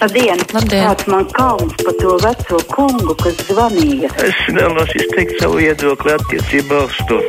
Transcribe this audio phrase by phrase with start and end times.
[0.00, 0.40] Labdien!
[0.56, 0.86] Labdien.
[0.86, 4.08] Kāds man kauns par to veco kungu, kas zvanīja?
[4.24, 7.20] Es vēlos izteikt savu viedokli attiecībā uz to.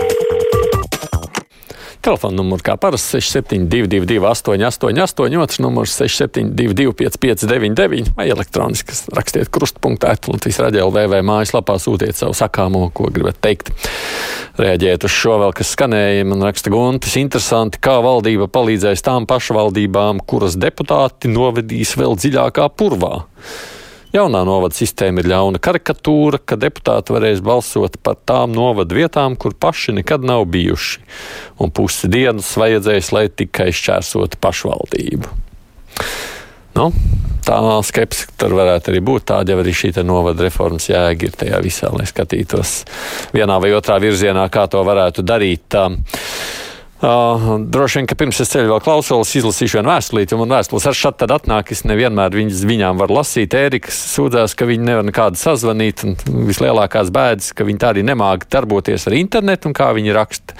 [2.01, 10.57] Telefona numurs kā parasti 6722, 888, otrs numurs 672, 559, vai elektroniski rakstiet krustpunktā, Latvijas
[10.63, 13.69] raidījā LV mājaslapā sūtiet savu sakāmo, ko gribat teikt.
[14.57, 20.23] Reaģēt uz šo vēl, kas skanēja, man raksta Guntis, interesanti, kā valdība palīdzēs tām pašvaldībām,
[20.25, 23.13] kuras deputāti novedīs vēl dziļākā purvā.
[24.11, 29.55] Jaunā novada sistēma ir ļauna karikatūra, ka deputāti varēs balsot par tām novada vietām, kur
[29.55, 30.99] paši nekad nav bijuši,
[31.63, 35.31] un pusi dienas vajadzēs, lai tikai šķērsotu pašvaldību.
[36.75, 36.89] Nu,
[37.47, 39.29] tā skepse tur varētu arī būt.
[39.31, 42.81] Tāda jau arī šī novada reformas jēga ir tajā visā, lai skatītos
[43.35, 45.79] vienā vai otrā virzienā, kā to varētu darīt.
[47.01, 50.97] Uh, droši vien, ka pirms es ceļu vēl klausos, izlasīšu vienu vēstulīti, un vēstules ar
[50.99, 53.55] šādu tad atnāk, es nevienmēr viņas, viņām varu lasīt.
[53.57, 56.13] Ēriks sūdzās, ka viņi nevar nekādu sazvanīt, un
[56.45, 60.59] vislielākās bēdas, ka viņi tā arī nemāga darboties ar internetu, un kā viņi raksta.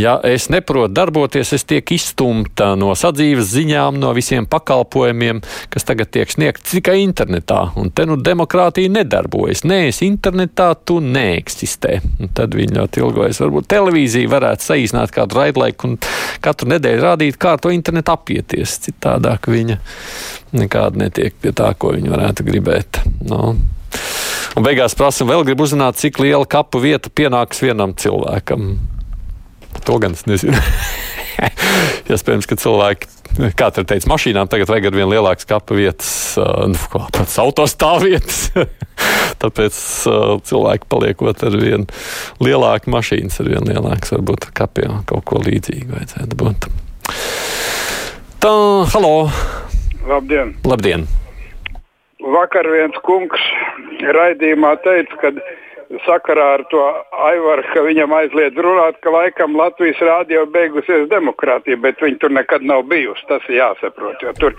[0.00, 6.12] Ja es neprotu darboties, es tiek izstumta no sadzīves ziņām, no visiem pakalpojumiem, kas tagad
[6.14, 7.60] tiek sniegti tikai internetā.
[7.80, 9.64] Un te nu demokrātija nedarbojas.
[9.68, 11.98] Nē, es internetā tu neeksistē.
[12.22, 13.42] Un tad viņi ļoti ilgojas.
[13.44, 15.98] Varbūt televīzija varētu saīsināt kādu raidlaiku un
[16.44, 18.78] katru nedēļu rādīt, kā to internetu apieties.
[18.86, 19.78] Citādāk viņa
[20.56, 23.04] nekāda netiek pie tā, ko viņa varētu gribēt.
[23.28, 23.54] No.
[24.52, 28.74] Un beigās prasa, vēl gribu uzzināt, cik liela kapu vieta pienāks vienam cilvēkam.
[29.86, 30.58] To gan es nezinu.
[32.12, 33.08] Iespējams, ka cilvēki,
[33.58, 38.42] kā tur teica, mašīnām tagad vajag ar vien lielākas kapa vietas, nu, kā tāds autostāvvietas.
[39.42, 39.78] Tāpēc
[40.10, 41.88] uh, cilvēki paliekot ar vien
[42.44, 46.68] lielāku mašīnas, ar vien lielākas, varbūt ar kapiem kaut ko līdzīgu vajadzētu būt.
[48.42, 48.52] Tā,
[48.94, 49.16] halo!
[50.06, 50.54] Labdien!
[50.66, 51.08] Labdien!
[52.22, 53.42] Vakar viens kungs
[54.14, 55.32] raidījumā teica, ka
[56.06, 56.80] sakarā ar to
[57.28, 62.64] Aivaru, ka viņam aizliedz runāt, ka laikam Latvijas rādio beigusies demokrātija, bet viņi tur nekad
[62.66, 63.26] nav bijusi.
[63.28, 64.22] Tas ir jāsaprot.
[64.40, 64.56] Tur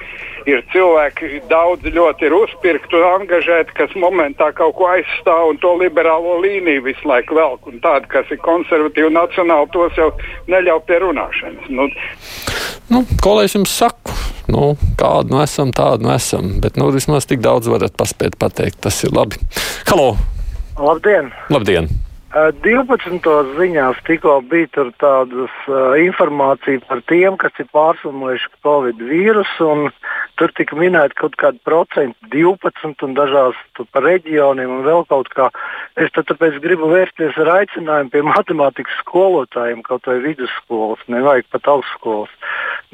[0.49, 5.73] ir cilvēki, daudz ļoti ir uzpirkti un angažēti, kas momentā kaut ko aizstāv un to
[5.81, 7.65] liberālo līniju visu laiku velk.
[7.71, 10.11] Un tādi, kas ir konservatīvi un nacionāli, tos jau
[10.51, 11.71] neļauj pie runāšanas.
[11.73, 11.89] Nu,
[12.91, 14.11] Nu, ko lai es jums saku?
[14.51, 16.51] Nu, kādu nu esam, tādu nu esam.
[16.61, 18.83] Bet nu, vismaz tik daudz varat paspēt pateikt.
[18.83, 19.39] Tas ir labi.
[19.87, 20.13] Halo!
[20.77, 21.31] Labdien!
[21.49, 21.87] Labdien!
[22.33, 23.21] Uh, 12.
[23.59, 29.67] ziņās tikko bija tāda uh, informācija par tiem, kas ir pārslimojuši Covid vīrusu.
[30.41, 33.59] Tur tika minēta kaut kāda procenta, 12 un dažās
[33.93, 35.51] par reģioniem un vēl kaut kā.
[35.93, 42.33] Es tāpēc gribu vērsties ar aicinājumu pie matemātikas skolotājiem, kaut vai vidusskolas, nevajag pat augstskolas.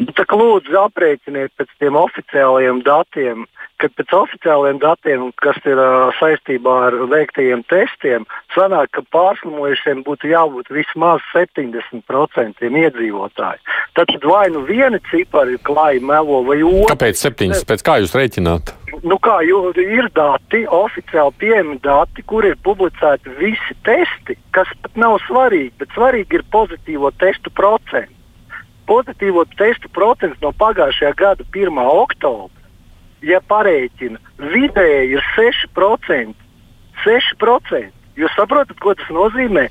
[0.03, 3.47] Nu, tā kā lūdzu aprēķiniet pēc tiem oficiālajiem datiem,
[3.79, 10.29] kad pēc oficiāliem datiem, kas ir uh, saistībā ar veiktajiem testiem, sanāk, ka pārslimojušiem būtu
[10.31, 13.62] jābūt vismaz 70% iedzīvotāji.
[13.97, 16.95] Tad vai nu viena cipara ir klāja melo vai otra?
[16.95, 17.66] Kāpēc septiņas?
[17.69, 18.73] Pēc kā jūs rēķināt?
[19.06, 25.19] Nu kā, ir dati, oficiāli pieejami dati, kur ir publicēti visi testi, kas pat nav
[25.28, 28.16] svarīgi, bet svarīgi ir pozitīvo testu procents.
[28.89, 31.78] Pozitīvo testu procents no pagājušajā gada 1.
[31.78, 32.57] oktobra
[33.22, 36.34] ja parēķina, vidēji ir 6%.
[37.06, 37.98] 6%.
[38.19, 39.69] Jūs saprotat, ko tas nozīmē?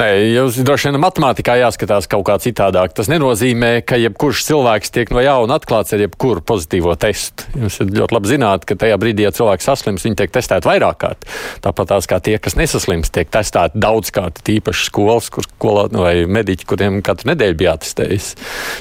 [0.00, 2.94] Nē, jūs droši vien matemātikā jāskatās kaut kā citādāk.
[2.96, 7.44] Tas nenozīmē, ka jebkurš cilvēks tiek no jauna atklāts ar jebkuru pozitīvo testu.
[7.60, 11.28] Jūs ļoti labi zināt, ka tajā brīdī, ja cilvēks saslims, viņi tiek testēti vairāk kārt.
[11.64, 16.14] Tāpat tās kā tie, kas nesaslims, tiek testēti daudz kārt, tīpaši skolas kur, skolā, vai
[16.24, 18.32] mediķi, kuriem katru nedēļu bija jātestējas.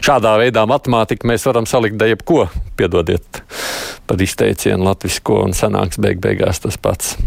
[0.06, 2.48] Šādā veidā matemātiku mēs varam salikt da jebko,
[2.80, 3.44] piedodiet
[4.08, 7.18] par izteicienu latvisko un sanāks beig beigās tas pats.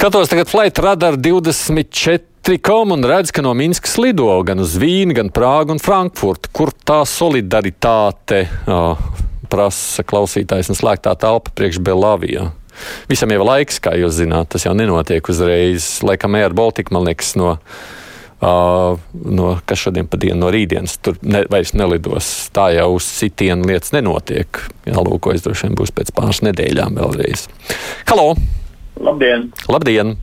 [0.00, 5.12] Skatos tagad Flight Radar 24 kom un redz, ka no Minskas lido gan uz Vīnu,
[5.12, 6.48] gan Prāgu un Frankfurtu.
[6.56, 8.96] Kur tā solidaritāte oh,
[9.52, 12.46] prasa klausītājs un slēgtā telpa priekš Belavijā?
[13.10, 15.90] Visam jau laiks, kā jūs zināt, tas jau nenotiek uzreiz.
[16.00, 17.50] Laikam Air Baltica, man liekas, no,
[18.40, 22.30] uh, no kas šodien pa dienu no rītdienas tur ne, vairs nelidos.
[22.56, 24.64] Tā jau uz sitienu lietas nenotiek.
[24.88, 27.50] Jālūkojas droši vien būs pēc pāris nedēļām vēlreiz.
[28.08, 28.30] Halo!
[29.00, 29.48] Labdien!
[29.72, 30.16] Labdien!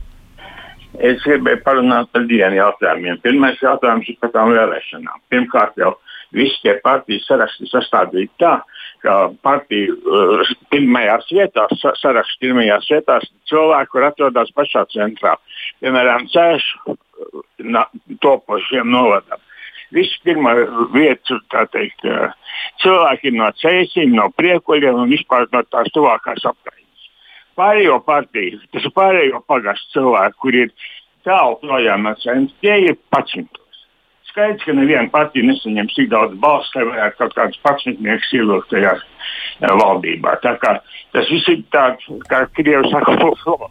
[1.02, 3.18] Es gribēju parunāt par diviem jautājumiem.
[3.22, 5.18] Pirmais jautājums ir par tām vēlēšanām.
[5.32, 5.92] Pirmkārt, jau
[6.34, 8.54] visi tie partijas saraksti sastādīti tā,
[9.02, 9.16] ka
[9.46, 15.36] partiju uh, pirmajās vietās, sarakstu pirmajās vietās cilvēki, kur atrodas pašā centrā,
[15.82, 16.96] piemēram, cēšu
[18.24, 19.42] topošiem novadam.
[19.94, 20.52] Viss pirmā
[20.92, 22.04] vieta, tā teikt,
[22.82, 26.77] cilvēki no cēsīm, no priekuļiem un vispār no tās tuvākās apgājas.
[27.58, 30.74] Pārējo partiju, tas ir pārējo pagastu cilvēki, kur ir
[31.26, 33.64] tālu projām no centra, tie ir pacientos.
[34.28, 38.94] Skaidrs, ka neviena partija nesaņems tik daudz balstu, lai varētu kaut kādus pacientniekus ielūgt tajā
[39.80, 40.36] valdībā.
[40.44, 40.76] Tā kā
[41.16, 43.70] tas viss ir tāds, kā Krievija saka, flow.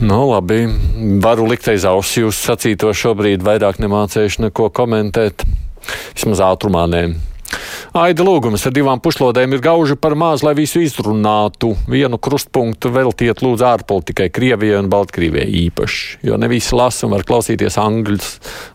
[0.00, 0.62] Nu, labi,
[1.20, 5.44] varu likt aiz auss jūs sacīto šobrīd, vairāk nemācējuši neko komentēt,
[6.14, 7.02] vismaz ātrumā nē.
[7.96, 11.72] Aida lūgums ar divām pušlodēm ir gauži par maz, lai visu izrunātu.
[11.90, 17.26] Vienu krustpunktu veltiet lūdzu ārpolitikai, Krievijai un Baltkrievijai īpaši, jo ne visi lasa un var
[17.28, 18.20] klausīties angļu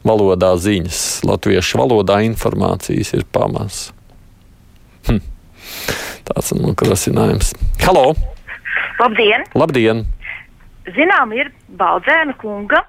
[0.07, 1.03] valodā ziņas.
[1.29, 3.89] Latviešu valodā informācijas ir pamaz.
[5.09, 5.23] Hm.
[6.25, 7.55] Tāds ir mūsu krasinājums.
[7.85, 8.11] Halo!
[8.99, 9.43] Labdien!
[9.55, 10.05] Labdien!
[10.93, 12.83] zinām, ir Baldzēna kunga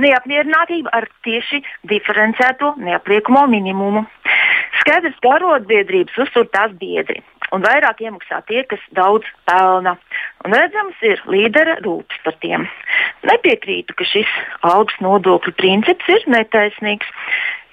[0.00, 4.04] neapmierinātība ar tieši diferencēto neapliekamo minimumu.
[4.86, 7.16] Skaidrs, ka arotbiedrības uztur tās biedri,
[7.50, 9.96] un vairāk iemaksā tie, kas daudz pelna.
[10.46, 12.68] Un redzams, ir līdera rūpes par tiem.
[13.26, 14.30] Nepiekrītu, ka šis
[14.62, 17.10] algas nodokļu princips ir netaisnīgs,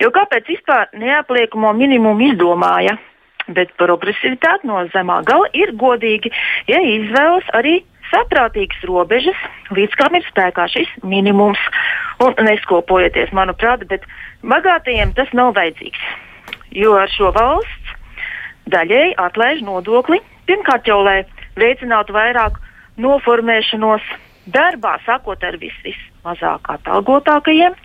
[0.01, 2.97] jo kāpēc vispār neapliekamo minimumu izdomāja?
[3.53, 6.33] Bet progresivitāte no zemā gala ir godīgi,
[6.65, 7.77] ja izvēlas arī
[8.09, 11.61] saprātīgas robežas, līdz kam ir spēkā šis minimums.
[12.25, 14.09] Un neskopojieties, manuprāt, bet
[14.41, 16.13] bagātajiem tas nav vajadzīgs.
[16.73, 17.95] Jo ar šo valsts
[18.73, 20.19] daļēji atlaiž nodokli.
[20.47, 21.21] Pirmkārt, jau lai
[21.59, 22.57] veicinātu vairāk
[23.01, 24.03] noformēšanos
[24.53, 27.77] darbā, sākot ar vis, vismazāk atalgotākajiem,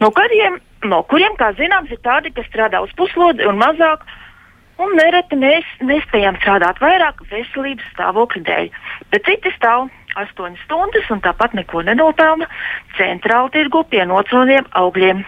[0.00, 4.06] no kuriem, no kuriem, kā zināms, ir tādi, kas strādā uz puslodzi un mazāk
[4.82, 8.68] un nereti mēs nespējam strādāt vairāk veselības stāvokļa dēļ.
[9.12, 12.48] Bet citi stāv 8 stundas un tāpat neko nenopelna
[12.96, 15.24] centrāla tirgu pie nocelniem augļiem.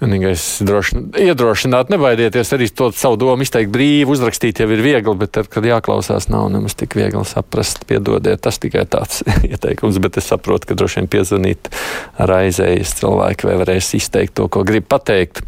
[0.00, 5.34] Vienīgais droši, iedrošināt, nebaidieties arī to savu domu izteikt brīvi, uzrakstīt jau ir viegli, bet
[5.36, 7.84] tad, kad jāklausās, nav nemaz tik viegli saprast.
[7.90, 9.20] Piedodiet, tas tikai tāds
[9.50, 11.68] ieteikums, bet es saprotu, ka droši vien piezvanīt
[12.16, 15.44] raizējas cilvēki vai varēs izteikt to, ko grib pateikt.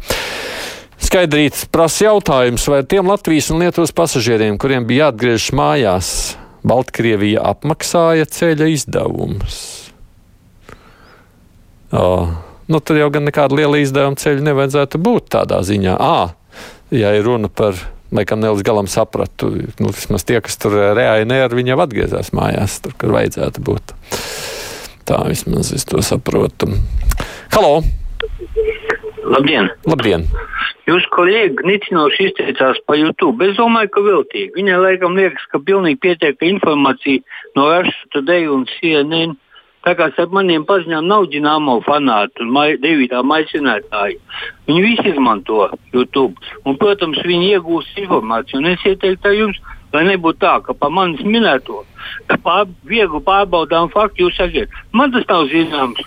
[1.03, 6.13] Skaidrīts prasa jautājums, vai tiem Latvijas un Lietuvas pasažieriem, kuriem bija jāatgriežas mājās,
[6.63, 9.57] Baltkrievija apmaksāja ceļa izdevumus.
[11.93, 12.29] Oh,
[12.67, 15.97] nu, tur jau gan nekāda liela izdevuma ceļa nevajadzētu būt tādā ziņā.
[15.97, 16.33] À,
[16.93, 17.79] ja ir runa par,
[18.13, 22.33] laikam, ne līdz galam sapratu, nu, vismaz tie, kas tur reāli ne ar viņu atgriezās
[22.35, 23.95] mājās, tur, kur vajadzētu būt.
[25.09, 26.71] Tā vismaz es to saprotu.
[27.55, 27.81] Halo!
[29.23, 29.69] Labdien!
[29.87, 30.27] Labdien.
[30.83, 33.45] Jūs kolēģi nicinoši izteicās par YouTube.
[33.47, 34.51] Es domāju, ka veltīgi.
[34.57, 37.23] Viņai laikam liekas, ka pilnīgi pietiek informācija
[37.55, 39.37] no Russia Today un CNN.
[39.83, 44.19] Tā kā starp maniem paziņām nav ģināmo fanātu un mai, devītā maisinātāji.
[44.69, 46.39] Viņi visi izmanto YouTube.
[46.63, 48.61] Un, protams, viņi iegūst informāciju.
[48.61, 49.59] Un es ieteiktu jums,
[49.93, 51.83] lai nebūtu tā, ka pa manis minēto
[52.43, 56.01] pār, viegli pārbaudām faktu jūs sakiet, man tas nav zināms.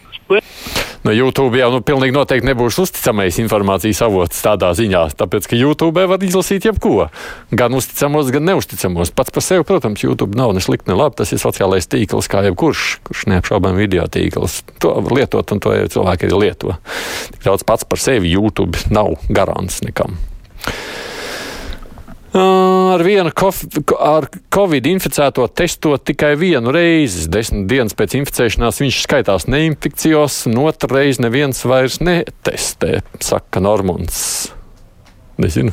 [1.06, 6.02] No YouTube jau nu, pilnīgi noteikti nebūs uzticamais informācijas avots tādā ziņā, tāpēc, ka YouTube
[6.10, 7.06] var izlasīt jebko.
[7.54, 9.14] Gan uzticamos, gan neusticamos.
[9.14, 11.20] Pats par sevi, protams, YouTube nav ne slikti, ne labi.
[11.20, 14.64] Tas ir sociālais tīkls, kā jebkurš, kurš neapšaubām video tīkls.
[14.82, 16.74] To var lietot, un to jau cilvēki arī lieto.
[17.36, 20.18] Tik daudz pats par sevi YouTube nav garants nekam.
[22.36, 23.30] Ar vienu
[23.96, 27.30] ar covid inficēto testot tikai vienu reizi.
[27.32, 34.18] Desmit dienas pēc inficēšanās viņš skaitās neinfekcijos, un otru reizi neviens vairs netestē, saka Normons.
[35.40, 35.72] Nezinu.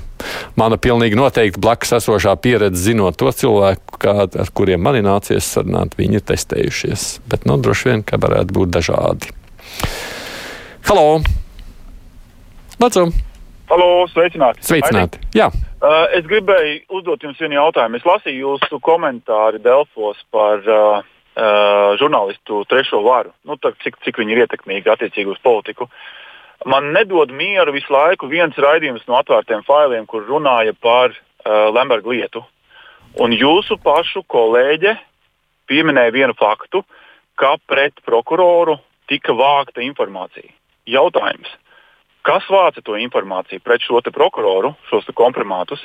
[0.60, 5.48] Mana pilnīgi noteikti blakus esošā pieredze, zinot to cilvēku, kā, ar kuriem man ir nācies
[5.56, 7.06] sarunāt, viņi ir testējušies.
[7.32, 9.36] Bet, nu, droši vien, ka varētu būt dažādi.
[10.88, 11.20] Halo!
[12.80, 13.08] Lūdzu!
[13.72, 14.68] Halo, sveicināti!
[14.68, 15.24] Sveicināti!
[15.24, 15.40] Aidi?
[15.40, 15.52] Jā!
[15.84, 18.00] Uh, es gribēju uzdot jums vienu jautājumu.
[18.00, 24.22] Es lasīju jūsu komentāru Delfos par uh, uh, žurnālistu trešo varu, nu, tā, cik, cik
[24.22, 25.90] viņi ir ietekmīgi attiecīgi uz politiku.
[26.72, 32.14] Man nedod mieru visu laiku viens raidījums no atvērtiem failiem, kur runāja par uh, Lemberga
[32.16, 32.46] lietu.
[33.20, 34.96] Un jūsu pašu kolēģe
[35.68, 36.86] pieminēja vienu faktu,
[37.36, 38.78] ka pret prokuroru
[39.12, 40.48] tika vākta informācija.
[40.88, 41.52] Jautājums
[42.24, 45.84] kas vāca to informāciju pret šo prokuroru, šos komprimātus,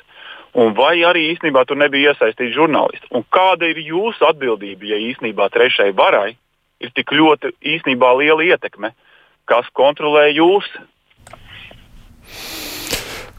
[0.55, 3.11] un vai arī īstenībā tur nebija iesaistīti žurnālisti.
[3.11, 6.37] Un kāda ir jūsu atbildība, ja īstenībā trešai varai
[6.81, 8.95] ir tik ļoti īstenībā liela ietekme,
[9.49, 10.71] kas kontrolē jūs?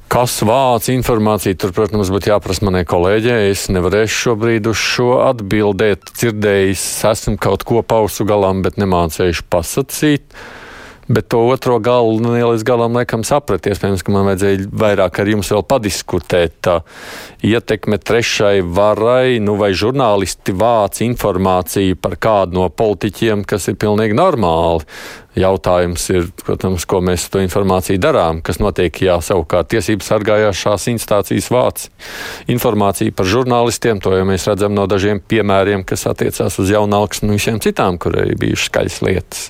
[0.09, 3.51] Kas vāc informāciju, tur, protams, būtu jāprasa manai kolēģei.
[3.51, 6.09] Es nevarēšu šobrīd uz šo atbildēt.
[6.17, 10.33] Dzirdējis, esmu kaut ko pausu galām, bet nemācējuši pasakīt.
[11.09, 13.65] Bet to otro galu nu, līdz galam laikam saprat.
[13.65, 16.59] Iespējams, ka man vajadzēja vairāk ar jums vēl padiskutēt.
[16.61, 16.75] Tā
[17.49, 24.17] ietekme trešai varai, nu vai žurnālisti vāc informāciju par kādu no politiķiem, kas ir pilnīgi
[24.19, 24.85] normāli.
[25.39, 30.89] Jautājums ir, protams, ko mēs ar to informāciju darām, kas notiek, ja savukārt tiesības sargājošās
[30.93, 31.87] instācijas vāc
[32.53, 34.01] informāciju par žurnālistiem.
[34.03, 38.19] To jau mēs redzam no dažiem piemēriem, kas attiecās uz jaunāks un visiem citām, kur
[38.19, 39.49] arī bijušas skaļas lietas.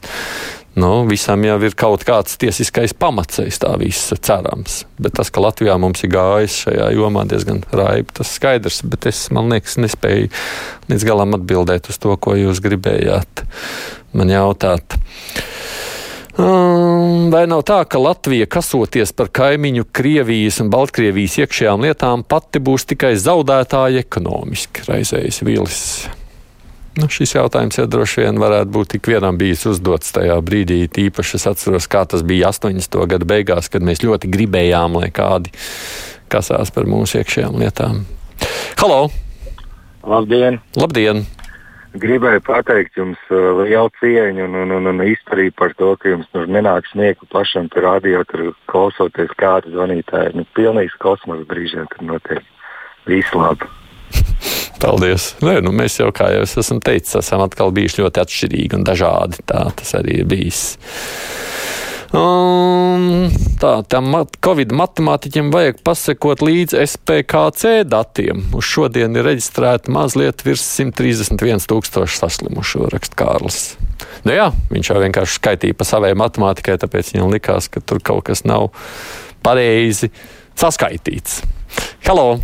[0.80, 4.84] Nu, visam jau ir kaut kāds tiesiskais pamats aiz tā visa, cerams.
[5.02, 8.80] Bet tas, ka Latvijā mums ir gājis šajā jomā diezgan raibi, tas skaidrs.
[8.88, 10.30] Bet es, man liekas, nespēju
[10.92, 13.44] līdz galam atbildēt uz to, ko jūs gribējāt
[14.16, 14.96] man jautāt.
[16.40, 22.64] Um, vai nav tā, ka Latvija, kasoties par kaimiņu Krievijas un Baltkrievijas iekšējām lietām, pati
[22.64, 25.84] būs tikai zaudētāja ekonomiski, raizējas Vīlis?
[26.98, 30.82] Nu, šis jautājums jau droši vien varētu būt tik vienam bijis uzdots tajā brīdī.
[30.90, 32.98] Tīpaši es atceros, kā tas bija 80.
[33.12, 35.54] gada beigās, kad mēs ļoti gribējām, lai kādi
[36.34, 38.06] kasās par mūsu iekšējām lietām.
[38.82, 39.10] Halo!
[40.08, 40.60] Labdien!
[40.80, 41.26] Labdien!
[42.00, 46.30] Gribēju pateikt jums uh, lielu cieņu un, un, un, un izturību par to, ka jums
[46.34, 50.38] tur nenāk sniegt pašam tur radio, tur klausoties kādu zvanītāju.
[50.38, 52.46] Nu, pilnīgs kosmos brīžiem tur notiek.
[53.10, 53.79] Visu labu!
[54.80, 55.34] Paldies.
[55.44, 58.88] Nē, nu, mēs jau, kā jau es esmu teicis, esam atkal bijuši ļoti atšķirīgi un
[58.88, 59.44] dažādi.
[59.50, 60.64] Tā tas arī ir bijis.
[62.10, 63.28] Um,
[63.62, 68.48] tā, tam Covid matemātiķiem vajag pasekot līdzi SPKC datiem.
[68.58, 73.62] Uz šodien ir reģistrēta mazliet virs 131 tūkstoši saslimušo, raksta Kārlis.
[74.26, 78.26] Nu jā, viņš jau vienkārši skaitīja pa savai matemātikai, tāpēc viņam likās, ka tur kaut
[78.32, 78.72] kas nav
[79.46, 80.10] pareizi
[80.58, 81.44] saskaitīts.
[82.08, 82.40] Halo!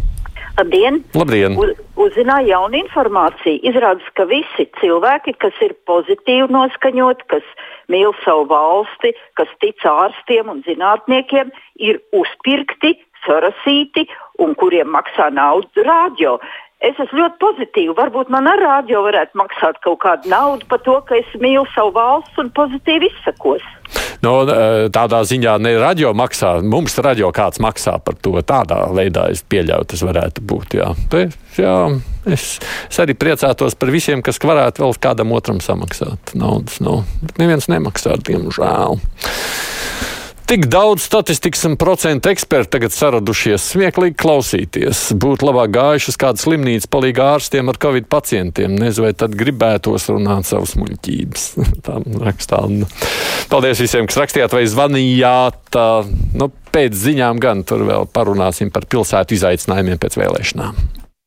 [0.55, 1.01] Labdien!
[1.11, 1.57] Labdien.
[1.59, 3.59] Uz, uzzināju jaunu informāciju.
[3.67, 7.49] Izrādās, ka visi cilvēki, kas ir pozitīvi noskaņoti, kas
[7.91, 11.51] mīl savu valsti, kas tic ārstiem un zinātniekiem,
[11.83, 12.93] ir uzpirkti,
[13.25, 14.07] sarasīti
[14.39, 16.37] un kuriem maksā naudu rādio.
[16.79, 17.99] Es esmu ļoti pozitīva.
[17.99, 21.97] Varbūt man ar rādio varētu maksāt kaut kādu naudu par to, ka es mīlu savu
[21.99, 23.63] valsts un pozitīvi izsakos.
[24.25, 24.35] No,
[24.93, 28.33] tādā ziņā ne radio maksā, mums radio kāds maksā par to.
[28.45, 30.77] Tādā veidā es pieļauju, tas varētu būt.
[30.79, 30.87] Jā.
[31.11, 31.27] Te,
[31.59, 31.75] jā,
[32.33, 32.47] es,
[32.89, 36.81] es arī priecātos par visiem, kas varētu vēl kādam otram samaksāt naudas.
[37.21, 38.97] Bet neviens nemaksā, diemžēl.
[40.45, 43.63] Tik daudz statistikas un procentu eksperti tagad saradušies.
[43.73, 44.99] Smieklīgi klausīties.
[45.17, 48.75] Būtu labāk gājuši uz kādu slimnīcu, palīdz ārstiem ar covid pacientiem.
[48.77, 51.47] Nezinu, vai tad gribētos runāt savas muļķības.
[51.87, 51.97] Tā
[52.27, 52.61] rakstā.
[53.49, 55.79] Paldies visiem, kas rakstījāt vai zvanījāt.
[56.37, 61.04] Nu, pēc ziņām gan tur vēl parunāsim par pilsētu izaicinājumiem pēc vēlēšanām.